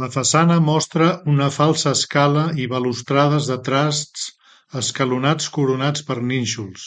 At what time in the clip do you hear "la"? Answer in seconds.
0.00-0.08